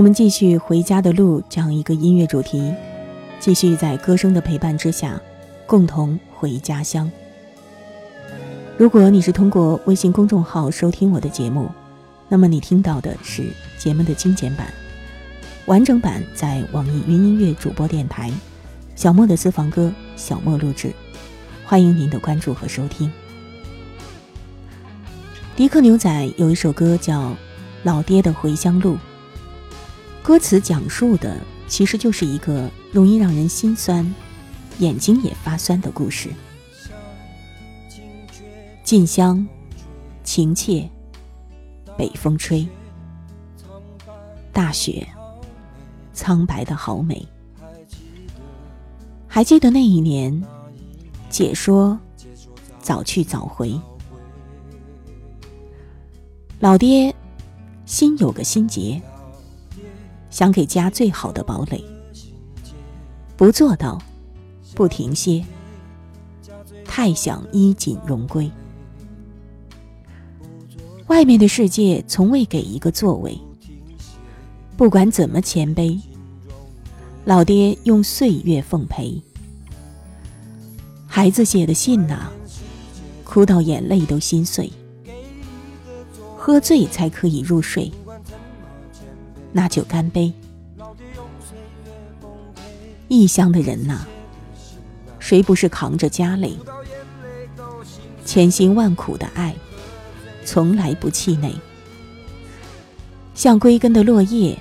[0.00, 2.72] 我们继续回家的路这样一个音乐主题，
[3.38, 5.20] 继续在歌声的陪伴之下，
[5.66, 7.12] 共同回家乡。
[8.78, 11.68] 如果你是通过微信公众号收听我的节目，
[12.30, 13.44] 那么你听到的是
[13.76, 14.72] 节目的精简版，
[15.66, 18.32] 完整版在网易云音乐主播电台
[18.96, 20.94] 小莫的私房歌小莫录制，
[21.66, 23.12] 欢迎您的关注和收听。
[25.54, 27.20] 迪克牛仔有一首歌叫
[27.82, 28.94] 《老爹的回乡路》。
[30.22, 34.14] 歌词讲述的其实就是一个容易让人心酸、
[34.78, 36.30] 眼睛也发酸的故事。
[38.84, 39.46] 近乡
[40.22, 40.88] 情切，
[41.96, 42.66] 北风吹，
[44.52, 45.06] 大雪，
[46.12, 47.26] 苍白的好美。
[49.26, 50.42] 还记得那一年，
[51.28, 51.98] 姐说
[52.80, 53.80] 早去早回，
[56.58, 57.14] 老爹
[57.86, 59.00] 心有个心结。
[60.30, 61.84] 想给家最好的堡垒，
[63.36, 64.00] 不做到，
[64.74, 65.44] 不停歇，
[66.84, 68.50] 太想衣锦荣归。
[71.08, 73.36] 外面的世界从未给一个座位，
[74.76, 76.00] 不管怎么谦卑，
[77.24, 79.20] 老爹用岁月奉陪。
[81.08, 82.30] 孩子写的信呐，
[83.24, 84.72] 哭到眼泪都心碎，
[86.36, 87.90] 喝醉才可以入睡。
[89.52, 90.32] 那就干杯！
[93.08, 94.06] 异乡的人呐，
[95.18, 96.56] 谁不是扛着家累？
[98.24, 99.54] 千辛万苦的爱，
[100.44, 101.52] 从来不气馁。
[103.34, 104.58] 像归根的落叶，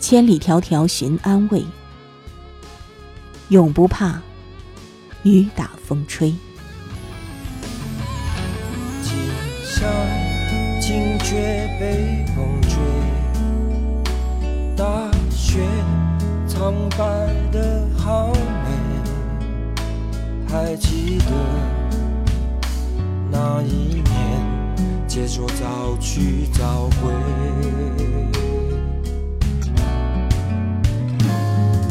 [0.00, 1.64] 千里迢迢寻安慰，
[3.48, 4.20] 永不怕
[5.22, 6.34] 雨打风吹。
[10.80, 13.07] 惊觉被风吹。
[16.58, 17.06] 苍白
[17.52, 18.68] 的好美，
[20.50, 21.32] 还记得
[23.30, 24.04] 那一年，
[25.06, 27.12] 姐说早去早回。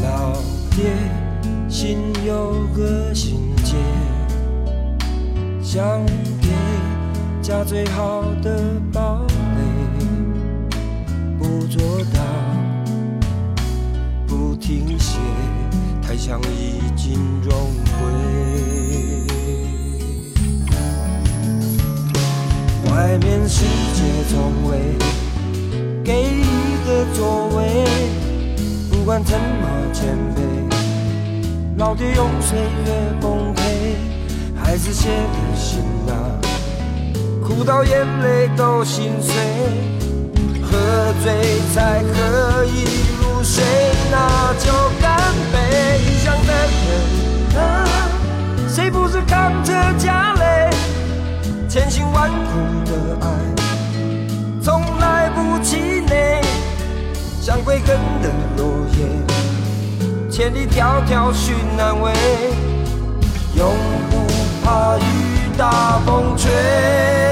[0.03, 0.33] 老
[0.75, 0.91] 爹
[1.69, 3.77] 心有个心结，
[5.61, 6.05] 想
[6.41, 6.49] 给
[7.41, 9.61] 家最好的堡垒，
[11.39, 12.56] 不做到。
[14.67, 15.17] 停歇，
[16.01, 18.01] 太想已经融归。
[22.91, 23.63] 外面世
[23.93, 24.77] 界从未
[26.03, 26.43] 给一
[26.85, 27.85] 个座位，
[28.91, 30.41] 不管怎么谦卑，
[31.77, 33.95] 老爹用岁月奉陪。
[34.53, 35.79] 孩子写的信
[36.09, 36.11] 啊，
[37.41, 39.33] 哭到眼泪都心碎，
[40.61, 40.77] 喝
[41.23, 43.06] 醉才可以。
[43.47, 43.63] 谁
[44.11, 45.17] 那就干
[45.53, 46.01] 杯？
[46.03, 46.51] 异乡的
[46.83, 47.87] 人啊，
[48.67, 50.69] 谁不是扛着家累？
[51.69, 53.27] 千辛万苦的爱，
[54.61, 56.41] 从来不气馁。
[57.41, 62.11] 像归根的落叶，千里迢迢寻安慰，
[63.55, 63.73] 永
[64.09, 64.27] 不
[64.61, 65.01] 怕雨
[65.57, 67.26] 打风吹。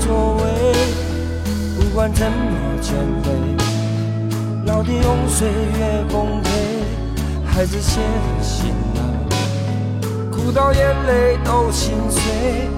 [0.00, 0.42] 座位，
[1.78, 3.30] 不管怎么减肥，
[4.66, 6.50] 老爹用岁月奉陪，
[7.44, 9.00] 孩子写的信啊，
[10.30, 12.68] 哭到眼泪都心碎，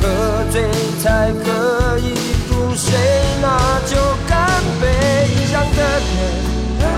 [0.00, 0.08] 喝
[0.50, 0.62] 醉
[1.00, 2.14] 才可以
[2.50, 2.94] 入睡，
[3.40, 3.96] 那就
[4.28, 4.48] 干
[4.80, 6.92] 杯，异乡的天啊，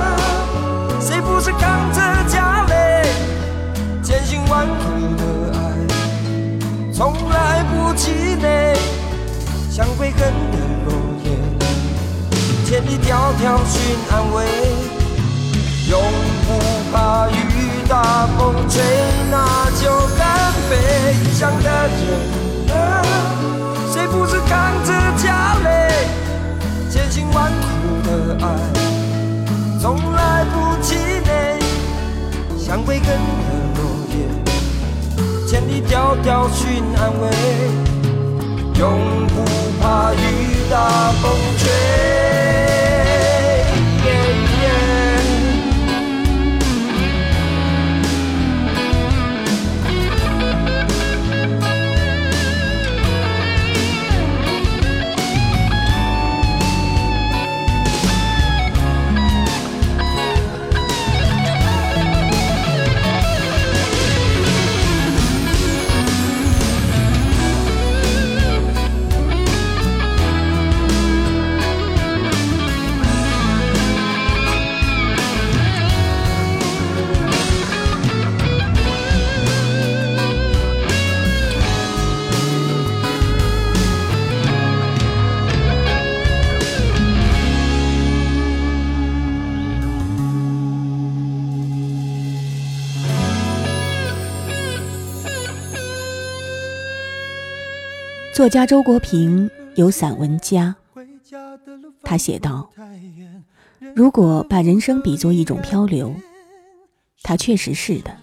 [1.01, 3.03] 谁不是扛着家累，
[4.03, 4.75] 千辛万苦
[5.17, 5.23] 的
[5.59, 8.11] 爱，从来不气
[8.41, 8.96] 馁。
[9.77, 10.57] 像归根的
[10.87, 11.37] 落叶，
[12.65, 14.47] 千里迢迢寻安慰，
[15.91, 16.01] 永
[16.47, 16.49] 不
[16.91, 18.83] 怕雨打风吹，
[19.31, 21.13] 那就干杯。
[21.23, 23.05] 异乡的人啊，
[23.93, 24.91] 谁不是扛着
[25.23, 26.09] 家累，
[26.91, 28.49] 千辛万苦的爱，
[29.79, 30.97] 从来不气
[31.27, 31.61] 馁。
[32.59, 33.13] 像归根的
[33.77, 37.29] 落叶，千里迢迢寻安慰。
[38.79, 39.43] 永不
[39.81, 42.16] 怕雨打风吹。
[98.37, 100.77] 作家周国平有散文家，
[102.03, 102.71] 他写道
[103.97, 106.15] ：“如果把人生比作一种漂流，
[107.23, 108.15] 它确实是的。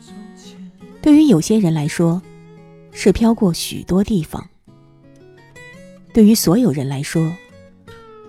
[1.02, 2.22] 对于有些人来说，
[2.92, 4.40] 是飘过许多地方；
[6.14, 7.34] 对于所有人来说，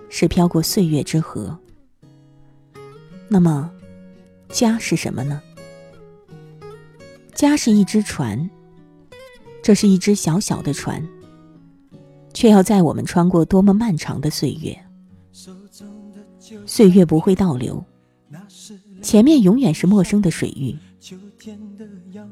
[0.09, 1.55] 是飘过岁月之河。
[3.27, 3.69] 那么，
[4.49, 5.39] 家是什么呢？
[7.35, 8.49] 家是一只船，
[9.61, 10.99] 这是一只小小的船。”
[12.35, 14.77] 却要在我们穿过多么漫长的岁月，
[16.65, 17.83] 岁月不会倒流，
[19.01, 20.75] 前面永远是陌生的水域，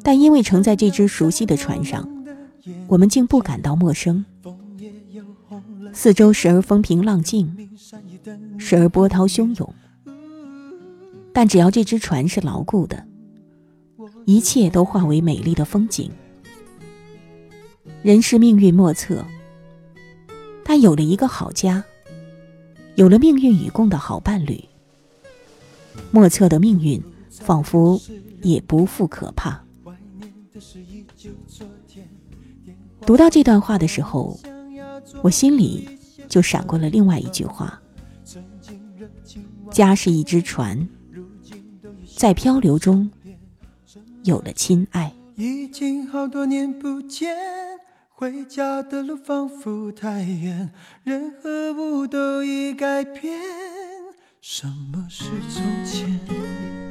[0.04, 2.06] 但因为乘在这只熟悉的船上，
[2.90, 4.24] 我们竟不感到陌生。
[5.94, 7.56] 四周时而风平浪静，
[8.58, 9.74] 时而波涛汹涌，
[11.32, 13.08] 但只要这只船是牢固的，
[14.26, 16.12] 一切都化为美丽的风景。
[18.02, 19.26] 人是命运莫测。
[20.66, 21.84] 他有了一个好家，
[22.96, 24.64] 有了命运与共的好伴侣，
[26.12, 28.00] 莫测的命运仿佛
[28.42, 29.64] 也不复可怕。
[33.06, 34.40] 读到这段话的时候，
[35.22, 35.88] 我心里
[36.30, 37.82] 就闪过了另外一句话：
[39.70, 40.88] 家是一只船，
[42.16, 43.12] 在漂流中
[44.24, 45.14] 有了亲爱。
[45.36, 47.36] 已经好多年不见。
[48.24, 50.72] 回家的路仿佛太远，
[51.04, 53.38] 任何物都已改变。
[54.40, 56.83] 什么是从前？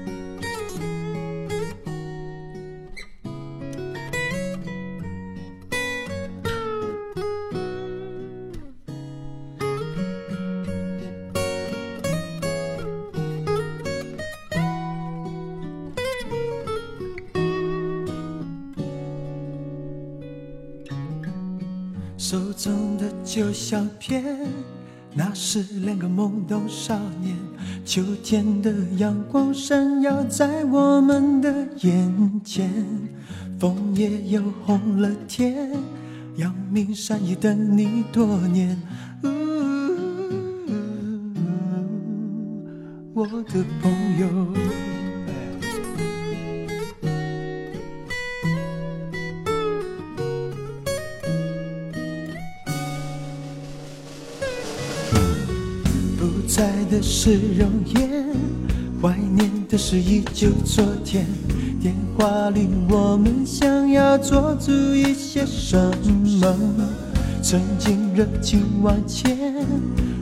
[22.32, 24.24] 手中的旧相片，
[25.12, 27.36] 那是两个懵懂少年。
[27.84, 32.72] 秋天的阳光闪耀在我们的眼前，
[33.60, 35.76] 枫叶又红了天，
[36.36, 38.80] 阳明山已等你多年。
[43.12, 44.91] 我的朋友。
[57.14, 58.26] 是容颜，
[59.00, 61.26] 怀念的是依旧昨天。
[61.78, 66.88] 电话里我们想要做足一些什么？
[67.42, 69.38] 曾经热情万千，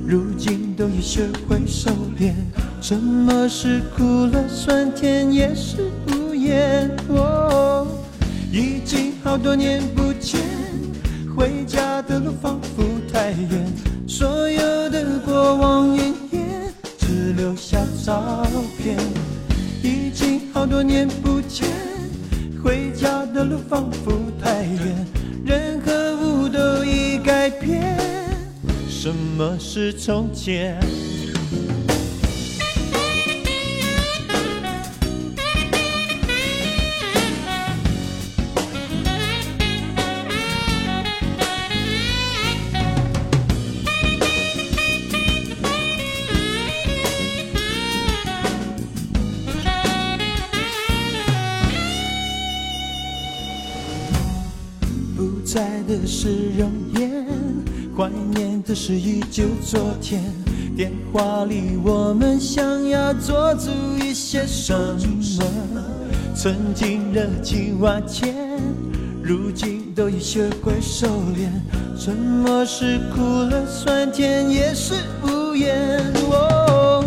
[0.04, 2.32] 如今都已学会收敛。
[2.80, 6.90] 什么是苦乐酸甜，也是无言。
[7.09, 7.87] 哦，
[8.52, 10.40] 已经好多年不见，
[11.37, 12.82] 回家的路仿佛
[13.12, 13.64] 太远，
[14.09, 16.29] 所有的过往云烟。
[18.02, 18.47] 照
[18.78, 18.97] 片
[19.83, 21.69] 已经好多年不见
[22.62, 25.07] 回家的路仿佛太远
[25.45, 27.97] 人和物都已改变。
[28.88, 30.80] 什么是从前
[58.30, 60.22] 怀念的是依旧昨天。
[60.76, 63.70] 电话里我们想要做出
[64.00, 65.82] 一些什么？
[66.34, 68.34] 曾经热情万千，
[69.22, 71.50] 如今都已学会收敛。
[71.99, 76.00] 什么是苦乐酸甜，也是无言。
[76.30, 77.04] 哦，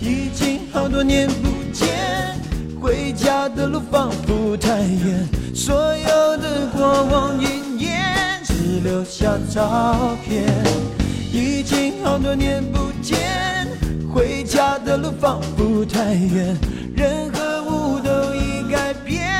[0.00, 2.38] 已经好多年不见，
[2.80, 7.59] 回家的路仿佛太远，所有的过往已
[8.82, 10.44] 留下照片。
[11.32, 13.18] 已经好多年不见，
[14.12, 16.56] 回家的路仿佛太远，
[16.96, 19.30] 人和物都已改变。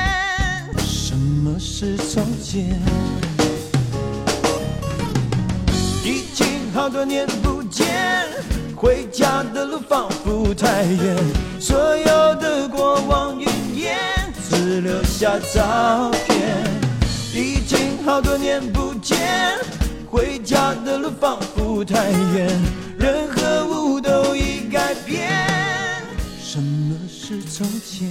[0.79, 2.79] 什么是从前？
[6.05, 7.87] 已经好多年不见，
[8.77, 11.17] 回家的路仿佛太远，
[11.59, 13.99] 所有的过往云烟，
[14.49, 16.80] 只留下照片。
[18.05, 19.17] 好多年不见，
[20.11, 22.61] 回家的路仿佛太远，
[22.99, 25.31] 人和物都已改变。
[26.41, 28.11] 什么是从前？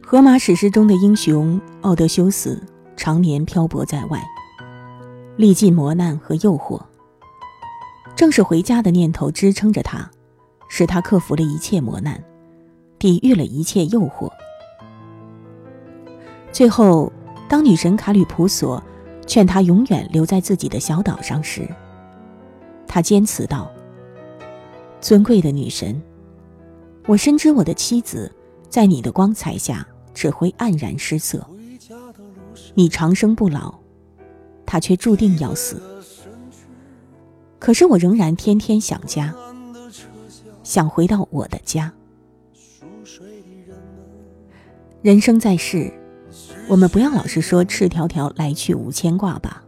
[0.00, 2.62] 荷马史诗中的英雄奥德修斯
[2.96, 4.22] 常年漂泊在外，
[5.36, 6.80] 历尽磨难和诱惑。
[8.16, 10.08] 正是回家的念头支撑着他，
[10.68, 12.22] 使他克服了一切磨难，
[12.98, 14.30] 抵御了一切诱惑。
[16.52, 17.12] 最后，
[17.48, 18.80] 当女神卡吕普索
[19.26, 21.68] 劝他永远留在自己的小岛上时，
[22.86, 23.68] 他坚持道
[25.02, 26.00] ：“尊贵的女神，
[27.06, 28.32] 我深知我的妻子
[28.68, 31.44] 在你的光彩下只会黯然失色。
[32.74, 33.74] 你长生不老，
[34.66, 35.80] 他却注定要死。
[37.58, 39.34] 可是我仍然天天想家，
[40.62, 41.92] 想回到我的家。
[45.02, 45.92] 人生在世，
[46.68, 49.62] 我们不要老是说赤条条来去无牵挂吧。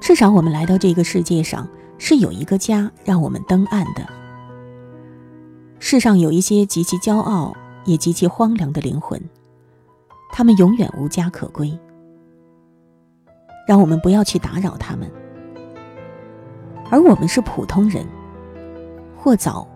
[0.00, 4.06] 至少我们来到这个世界上，是有一个家让我们登岸的。
[5.78, 9.20] 世上有一些极其骄傲也极其荒凉的灵魂，
[10.30, 11.78] 他们永远无家可归。
[13.66, 15.10] 让我们不要去打扰他们。
[16.90, 18.06] 而我们是普通人，
[19.16, 19.66] 或早，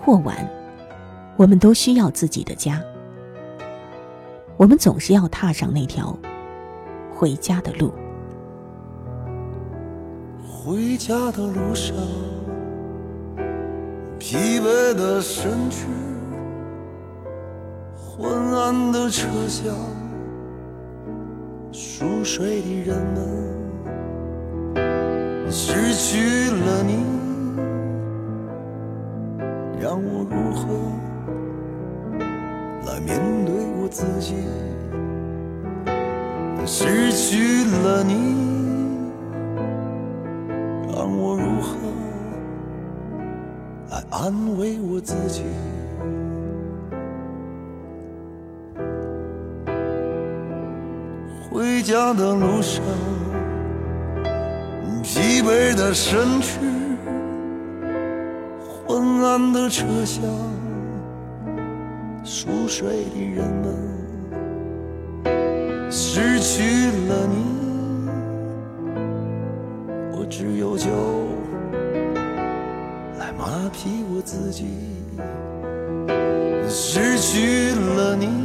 [0.00, 0.36] 或晚，
[1.36, 2.80] 我们都需要自己的家。
[4.56, 6.16] 我们总是要踏上那条
[7.10, 7.92] 回家的路。
[10.46, 11.96] 回家的路上，
[14.20, 15.88] 疲惫的身躯，
[17.96, 19.74] 昏暗的车厢，
[22.02, 23.22] 熟睡的人们。
[25.48, 26.96] 失去了你，
[29.80, 30.66] 让我如何
[32.88, 34.34] 来面对我自己？
[36.66, 38.12] 失去了你，
[40.92, 41.76] 让我如何
[43.92, 45.44] 来安慰我自己？
[51.82, 52.80] 回家的路上。
[55.02, 56.60] 疲惫的身躯，
[58.86, 60.22] 昏暗的车厢，
[62.22, 63.44] 熟睡的人
[65.24, 65.34] 们，
[65.90, 67.34] 失去了你，
[70.12, 70.88] 我只有酒
[73.18, 74.66] 来麻痹我自己。
[76.68, 78.41] 失去了你，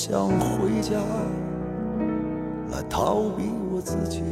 [0.00, 0.94] 想回家
[2.70, 3.50] 来逃避。
[3.74, 4.22] 我自己，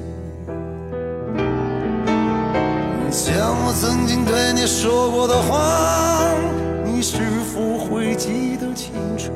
[3.11, 6.31] 像我曾经对你说过的话，
[6.85, 7.19] 你是
[7.53, 9.33] 否会记得清楚？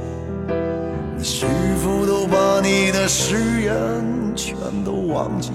[1.18, 1.46] 你是
[1.82, 3.74] 否都把你的誓言
[4.36, 5.50] 全都忘记？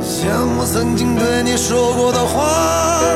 [0.00, 3.10] 像我曾经对你说过的话，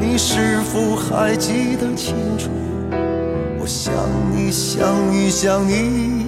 [0.00, 2.48] 你是否还记得清楚？
[3.70, 3.94] 想
[4.34, 6.19] 你想你想你。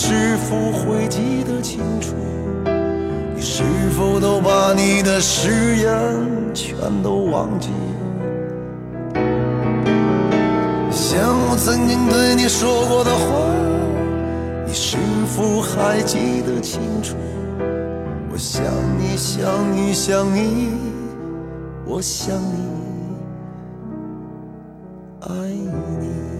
[0.00, 2.14] 是否会记得清楚？
[3.34, 3.64] 你是
[3.96, 7.70] 否都把你的誓言全都忘记？
[10.92, 11.18] 像
[11.50, 13.26] 我曾经对你说过的话，
[14.68, 17.16] 你是否还记得清楚？
[18.30, 18.62] 我想
[19.00, 19.44] 你想
[19.76, 20.70] 你想你，
[21.84, 22.62] 我想你，
[25.22, 25.28] 爱
[26.00, 26.37] 你。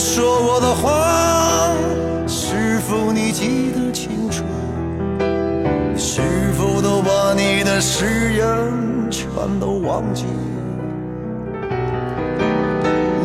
[0.00, 1.74] 说过的话，
[2.26, 4.42] 是否你记得清楚？
[5.92, 6.22] 你是
[6.54, 8.46] 否都把你的誓言
[9.10, 9.28] 全
[9.60, 10.24] 都忘记？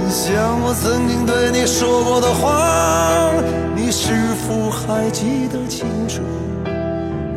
[0.10, 3.32] 像我曾经对你说过的话，
[3.74, 4.14] 你是
[4.46, 6.22] 否还记得清楚？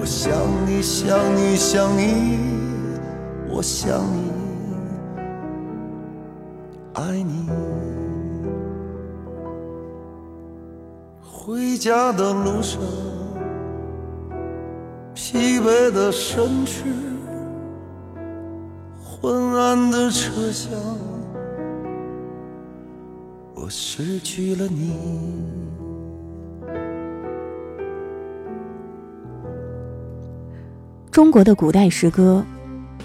[0.01, 0.33] 我想
[0.67, 2.41] 你想你想你，
[3.49, 4.33] 我想你，
[6.95, 7.38] 爱你。
[11.79, 12.81] 家的路上，
[15.15, 16.85] 疲惫的身躯，
[19.01, 20.73] 昏暗的车厢，
[23.55, 24.93] 我失去了你。
[31.13, 32.45] 中国的古代诗歌，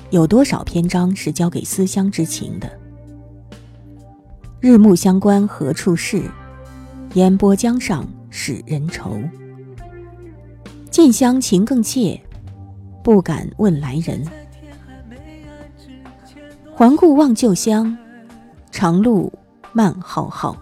[0.10, 2.68] 有多少篇章是交给思乡之情的？
[4.60, 6.24] 日暮乡关何处是？
[7.14, 8.04] 烟波江上。
[8.36, 9.22] 使人愁，
[10.89, 12.19] 近乡情更怯，
[13.04, 14.28] 不敢问来人。
[16.74, 17.96] 环顾望旧乡，
[18.72, 19.32] 长路
[19.72, 20.58] 漫浩浩。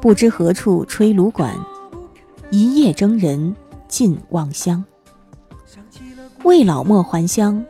[0.00, 1.52] 不知何处吹芦管，
[2.48, 3.54] 一夜征人
[3.88, 4.84] 尽望乡。
[6.44, 7.62] 未老莫还乡，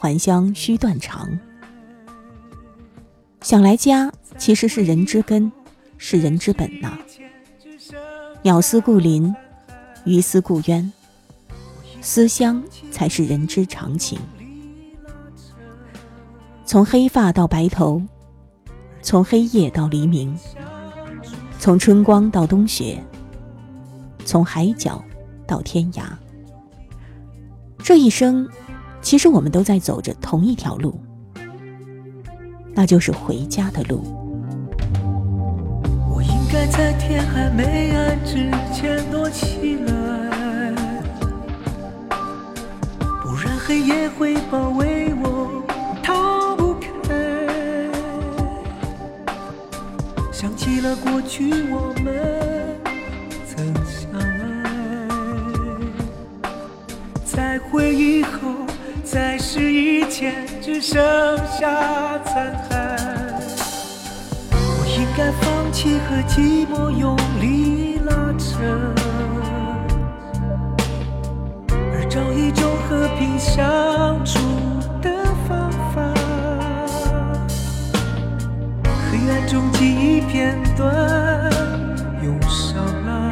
[0.00, 1.38] 还乡须断肠。
[3.40, 5.52] 想来家其实是人之根，
[5.96, 6.98] 是人之本呐。
[8.48, 9.36] 鸟思故林，
[10.04, 10.90] 鱼思故渊，
[12.00, 14.18] 思乡才是人之常情。
[16.64, 18.00] 从黑发到白头，
[19.02, 20.34] 从黑夜到黎明，
[21.58, 22.98] 从春光到冬雪，
[24.24, 25.04] 从海角
[25.46, 26.04] 到天涯。
[27.76, 28.48] 这一生，
[29.02, 30.98] 其实我们都在走着同一条路，
[32.72, 34.02] 那就是回家的路。
[36.50, 39.92] 该在天还没暗之前躲起来，
[43.22, 45.62] 不然黑夜会包围我，
[46.02, 46.88] 逃不开。
[50.32, 52.80] 想起了过去我们
[53.46, 54.66] 曾相爱，
[57.26, 58.30] 在回忆后，
[59.04, 60.96] 再试一前，只剩
[61.46, 62.96] 下残骸。
[64.50, 65.30] 我应该
[65.80, 68.58] 气和寂寞用力拉扯，
[71.70, 73.56] 而找一种和平相
[74.24, 74.40] 处
[75.00, 76.02] 的方法。
[79.08, 81.48] 黑暗中记忆片段
[82.24, 83.30] 涌上来，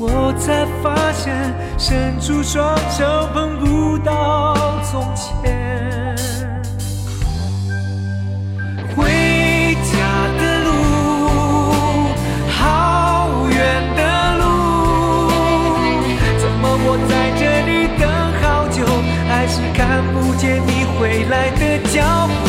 [0.00, 5.65] 我才发现伸出双手碰不到从前。
[21.96, 22.45] 要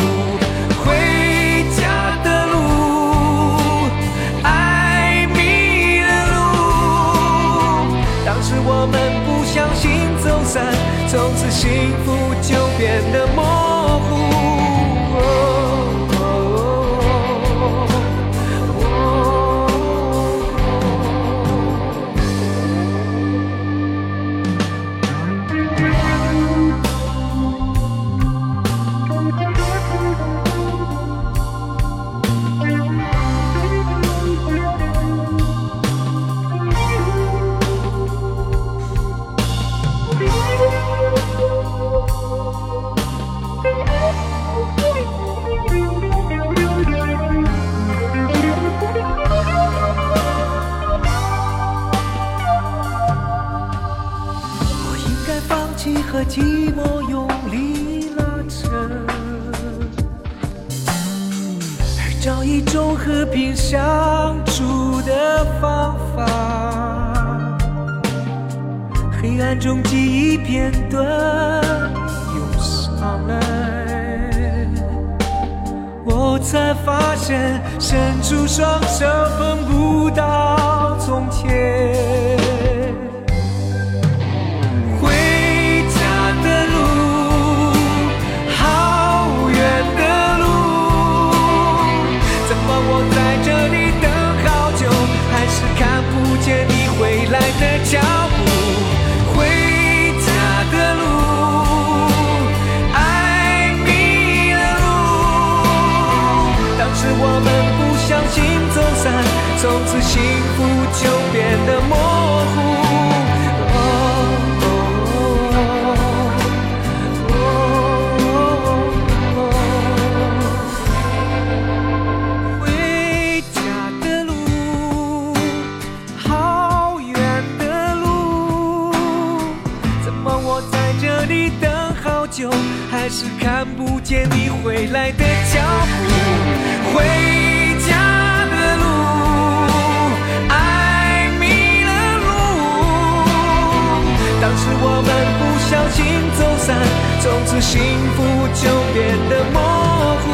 [147.20, 147.80] 从此幸
[148.14, 148.22] 福
[148.54, 150.28] 就变得模糊。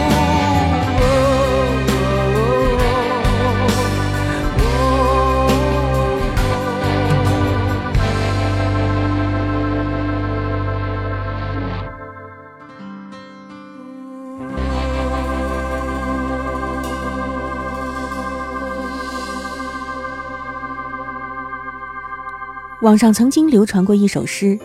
[22.83, 24.59] 网上曾经流传过一首诗，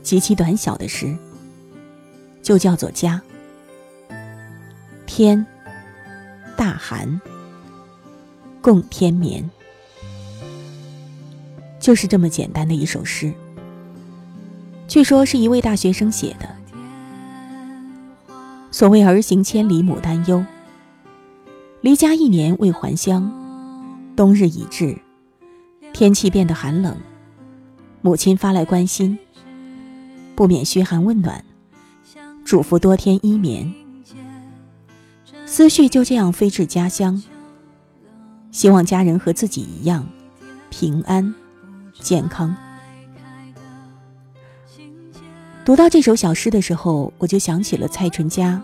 [0.00, 1.12] 极其短小的诗，
[2.48, 3.20] 就叫做《家》。
[5.04, 5.44] 天
[6.56, 7.20] 大寒，
[8.62, 9.50] 共天眠，
[11.78, 13.30] 就是这么简单的一首诗。
[14.86, 16.48] 据说是一位大学生写的。
[18.70, 20.42] 所谓儿行千里母担忧，
[21.82, 23.30] 离家一年未还乡，
[24.16, 24.96] 冬日已至，
[25.92, 26.96] 天气变得寒冷。
[28.00, 29.18] 母亲发来关心，
[30.34, 31.44] 不免嘘寒问暖，
[32.48, 33.70] 嘱咐多添衣棉。
[35.44, 37.22] 思绪就这样飞至家乡，
[38.50, 40.08] 希望家人和自己一样
[40.70, 41.34] 平安、
[42.00, 42.56] 健康。
[45.62, 48.62] 读到这首小诗的时候，我就想起了蔡淳佳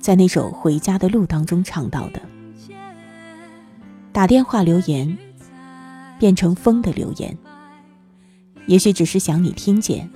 [0.00, 2.22] 在那首《回家的路》当中唱到的
[4.14, 5.18] ：“打电话留言，
[6.20, 7.36] 变成风的留言。”
[8.68, 10.08] 也许只是想你听见，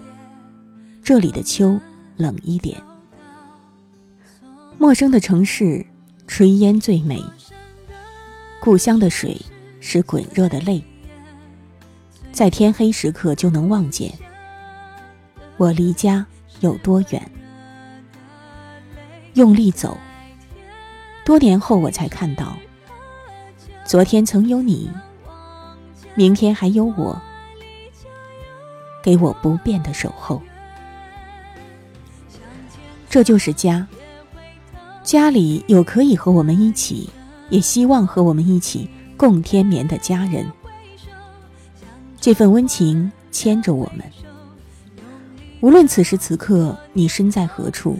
[1.02, 1.80] 这里的秋
[2.16, 2.80] 冷一点。
[4.80, 5.84] 陌生的城市，
[6.26, 7.22] 炊烟最美。
[8.62, 9.38] 故乡的水
[9.78, 10.82] 是滚热的泪，
[12.32, 14.10] 在天黑时刻就能望见。
[15.58, 16.26] 我离家
[16.60, 17.30] 有多远？
[19.34, 19.98] 用力走，
[21.26, 22.56] 多年后我才看到，
[23.84, 24.90] 昨天曾有你，
[26.14, 27.20] 明天还有我。
[29.02, 30.40] 给我不变的守候，
[33.10, 33.86] 这就是家。
[35.10, 37.10] 家里有可以和我们一起，
[37.48, 40.46] 也希望和我们一起共天眠的家人。
[42.20, 44.06] 这份温情牵着我们。
[45.62, 47.98] 无论此时此刻你身在何处，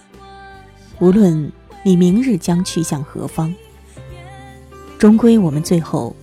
[1.00, 1.50] 无论
[1.82, 3.52] 你明日将去向何方，
[4.96, 6.14] 终归我们最后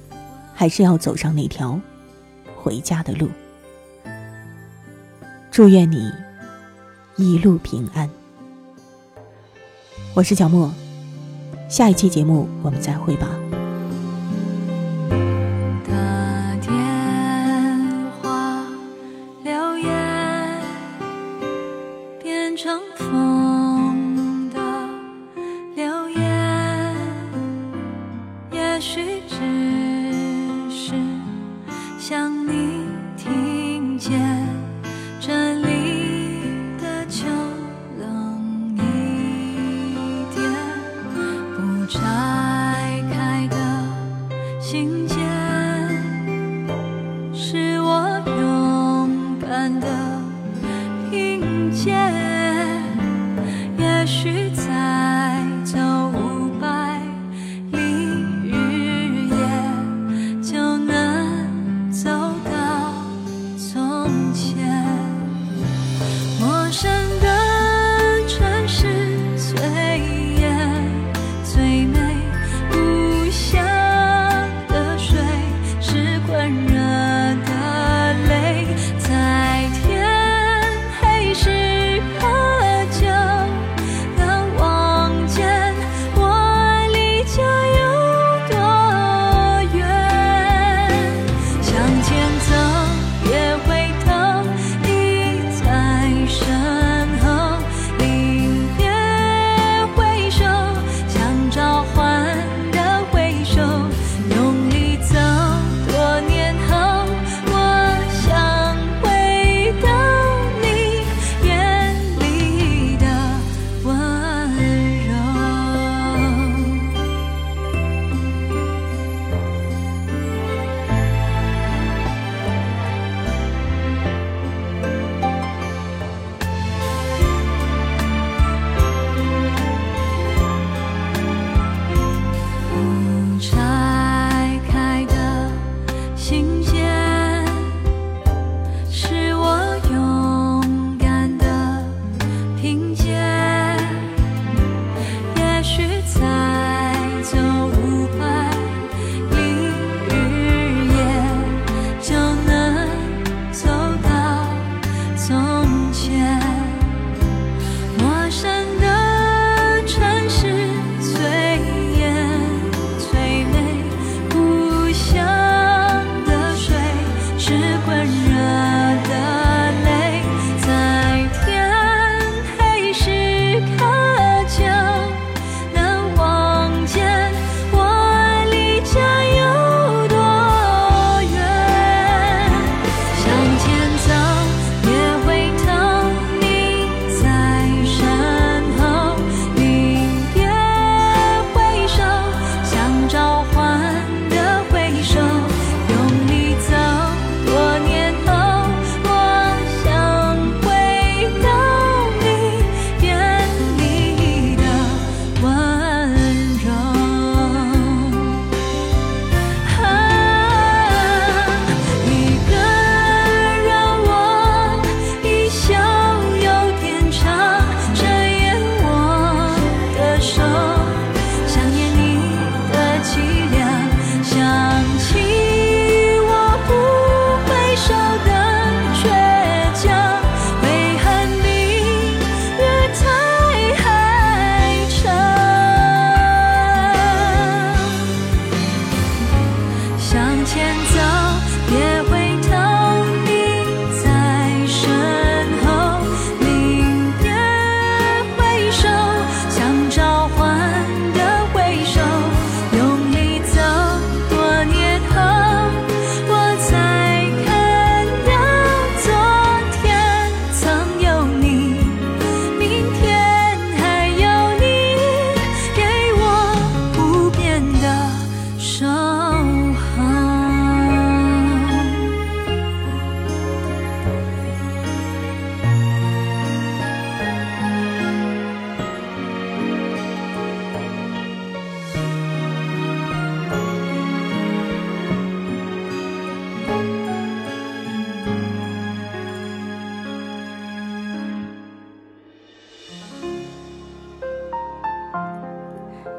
[0.54, 1.78] 还是要走上那条
[2.56, 3.28] 回家的路。
[5.52, 6.10] 祝愿你
[7.17, 8.10] 一路平安。
[10.13, 10.72] 我是小莫，
[11.70, 13.46] 下一期节目我们再会吧。